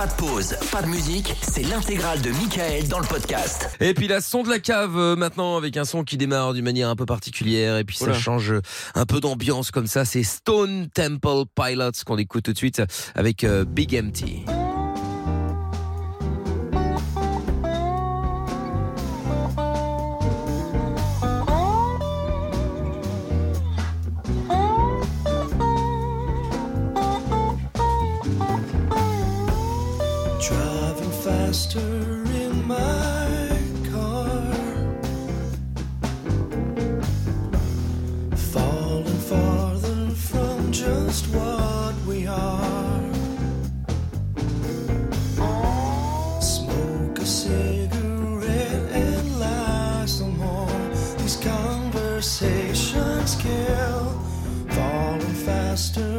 [0.00, 3.68] Pas de pause, pas de musique, c'est l'intégrale de Michael dans le podcast.
[3.80, 6.64] Et puis la son de la cave euh, maintenant avec un son qui démarre d'une
[6.64, 8.14] manière un peu particulière et puis ça Oula.
[8.14, 8.54] change
[8.94, 10.06] un peu d'ambiance comme ça.
[10.06, 12.80] C'est Stone Temple Pilots qu'on écoute tout de suite
[13.14, 14.46] avec euh, Big Empty.
[30.40, 33.58] Driving faster in my
[33.92, 34.54] car.
[38.50, 43.02] Falling farther from just what we are.
[46.40, 50.90] Smoke a cigarette and lie some more.
[51.18, 54.18] These conversations kill.
[54.70, 56.09] Falling faster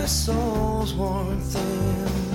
[0.00, 2.29] my soul's warmth in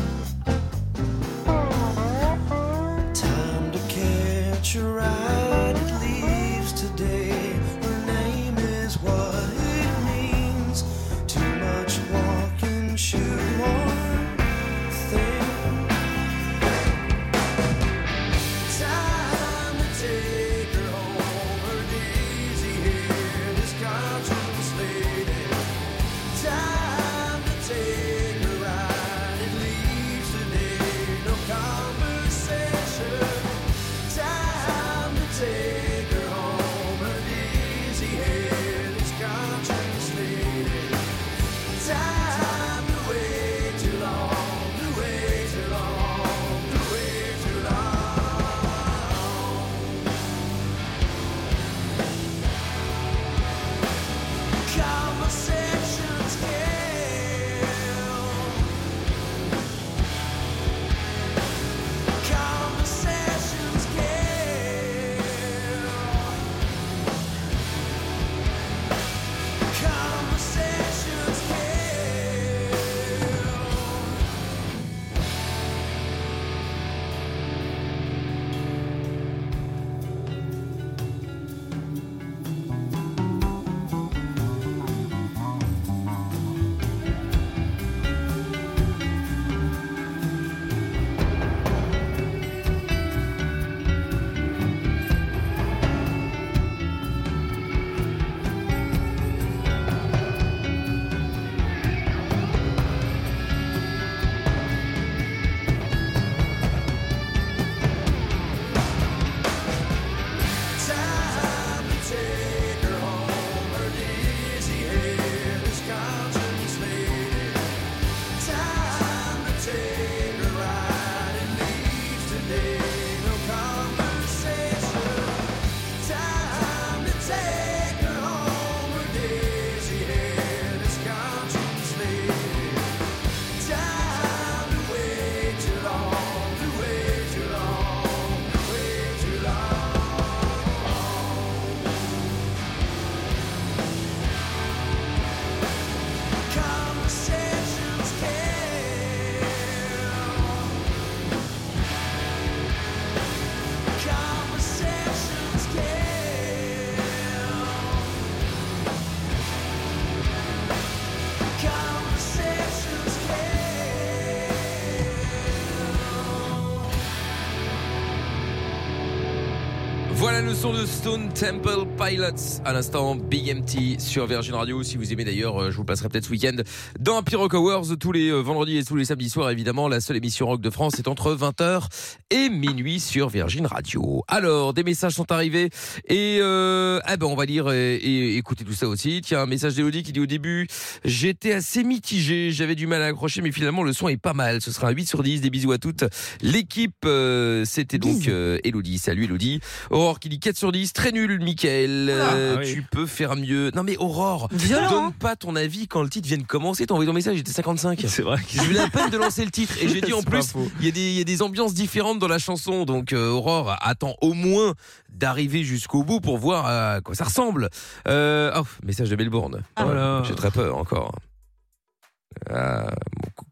[170.36, 174.84] Voilà le son de Stone Temple Pilots à l'instant Big MT sur Virgin Radio.
[174.84, 176.58] Si vous aimez d'ailleurs, euh, je vous passerai peut-être ce week-end
[177.00, 179.50] dans Happy Rock Awards tous les euh, vendredis et tous les samedis soirs.
[179.50, 181.86] Évidemment, la seule émission rock de France est entre 20h
[182.32, 184.26] et minuit sur Virgin Radio.
[184.28, 185.70] Alors, des messages sont arrivés
[186.10, 189.22] et euh, eh ben on va lire et, et écouter tout ça aussi.
[189.24, 190.68] Tiens, un message d'Elodie qui dit au début
[191.06, 194.60] j'étais assez mitigé, j'avais du mal à accrocher, mais finalement le son est pas mal.
[194.60, 195.40] Ce sera un 8 sur 10.
[195.40, 196.04] Des bisous à toute
[196.42, 197.06] l'équipe.
[197.06, 198.98] Euh, C'était donc euh, Elodie.
[198.98, 199.62] Salut Elodie.
[199.92, 202.08] Aurore qui dit 4 sur 10, très nul, Mickaël.
[202.10, 202.74] Euh, Ah oui.
[202.74, 203.70] Tu peux faire mieux.
[203.76, 204.90] Non mais Aurore, Violent.
[204.90, 206.88] donne pas ton avis quand le titre vient de commencer.
[206.88, 208.04] T'as envoyé ton message, j'étais 55.
[208.08, 208.38] C'est vrai.
[208.50, 210.90] J'ai eu la peine de lancer le titre et j'ai dit en plus, il y,
[210.90, 212.86] a des- il y a des ambiances différentes dans la chanson.
[212.86, 214.74] Donc euh, Aurore attend au moins
[215.14, 217.70] d'arriver jusqu'au bout pour voir à quoi ça ressemble.
[218.08, 219.62] Euh, oh, message de Melbourne.
[219.76, 219.84] Ah.
[219.86, 220.24] Voilà.
[220.28, 221.14] J'ai très peur encore.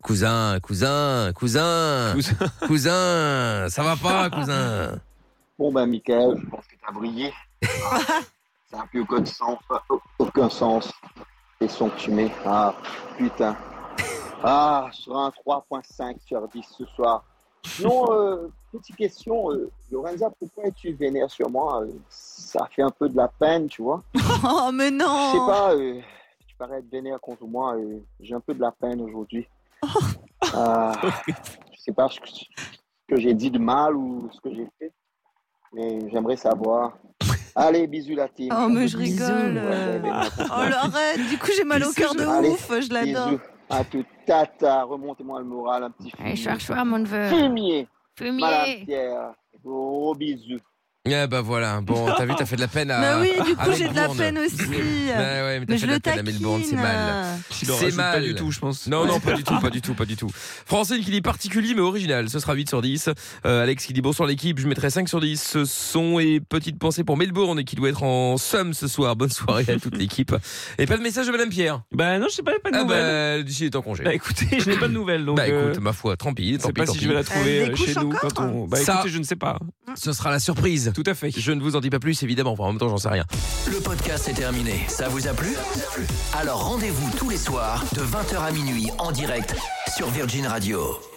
[0.02, 2.36] Cousin, cousin, cousin, Cousin.
[2.68, 5.00] cousin, ça va pas, cousin.
[5.58, 7.32] Bon ben Michael, je pense que t'as brillé.
[7.62, 9.60] Ça n'a plus aucun sens,
[10.18, 10.92] aucun sens.
[11.62, 12.32] Les sons que tu mets.
[12.46, 12.74] Ah
[13.18, 13.56] putain.
[14.44, 17.24] Ah, sur un 3.5 sur 10 ce soir.
[17.82, 21.84] Non, euh, petite question, euh, Lorenza, pourquoi es-tu vénère sur moi?
[21.84, 24.04] Euh, Ça fait un peu de la peine, tu vois.
[24.44, 26.02] Oh, mais Je sais non pas, euh,
[26.46, 27.78] tu parais être vénère contre moi.
[28.20, 29.48] J'ai un peu de la peine aujourd'hui.
[30.56, 30.92] Ah,
[31.72, 32.44] je sais pas ce que, ce
[33.08, 34.92] que j'ai dit de mal ou ce que j'ai fait,
[35.74, 36.98] mais j'aimerais savoir.
[37.56, 38.50] Allez, bisous la team.
[38.52, 39.24] Oh, mais je Bisous.
[39.26, 39.58] rigole.
[39.58, 40.02] Ouais.
[40.40, 43.28] Oh, l'arrête Du coup, j'ai mal au cœur de Allez, ouf, je l'adore.
[43.30, 46.44] Bisous à tout tata, remontez-moi le moral, un petit Allez, fumier.
[46.44, 47.28] soir, soir, mon neveu.
[47.30, 47.88] Fumier,
[48.20, 48.86] Madame Fumier.
[48.86, 49.34] Pierre,
[49.64, 50.60] gros bisous.
[51.06, 53.02] Eh bah voilà, bon, t'as vu, t'as fait de la peine à.
[53.02, 54.56] Bah oui, du coup, j'ai de la peine aussi.
[54.56, 57.26] Ouais, ouais, mais t'as fait je de la le peine à Melbourne, c'est mal.
[57.52, 58.14] C'est mal.
[58.14, 58.88] Pas du tout, je pense.
[58.88, 60.30] Non, non, pas du tout, pas du tout, pas du tout.
[60.34, 63.10] Francine qui dit particulier mais original, ce sera 8 sur 10.
[63.46, 65.42] Euh, Alex qui dit bonsoir l'équipe, je mettrai 5 sur 10.
[65.44, 69.18] Ce son et petite pensée pour Melbourne et qui doit être en somme ce soir.
[69.18, 70.34] Bonne soirée à toute l'équipe.
[70.78, 71.82] Et pas de message de Madame Pierre.
[71.92, 73.40] Bah non, je sais pas, pas de Ah nouvelles.
[73.40, 74.06] bah, d'ici est en congé.
[74.06, 75.36] Bah écoutez, je n'ai pas de nouvelles, donc.
[75.36, 77.04] Bah euh, écoute, ma foi, tant pis, je tant sais pis, pas tant si pis.
[77.04, 78.68] je vais la Elle trouver euh, découche chez nous quand on.
[78.68, 79.60] Bah Ça- écoutez, je ne sais pas.
[79.96, 80.93] Ce sera la surprise.
[80.94, 81.32] Tout à fait.
[81.36, 83.26] Je ne vous en dis pas plus évidemment, enfin, en même temps j'en sais rien.
[83.68, 84.86] Le podcast est terminé.
[84.88, 85.56] Ça vous a plu?
[86.34, 89.56] Alors rendez-vous tous les soirs de 20h à minuit en direct
[89.96, 91.13] sur Virgin Radio.